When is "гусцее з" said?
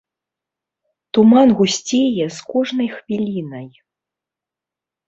1.61-2.49